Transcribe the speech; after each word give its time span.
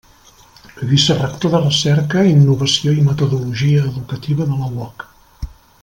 Vicerector 0.93 1.51
de 1.55 1.59
Recerca, 1.65 2.23
Innovació 2.31 2.95
i 3.01 3.05
Metodologia 3.11 3.85
Educativa 3.93 4.49
de 4.53 4.59
la 4.63 4.73
UOC. 4.81 5.07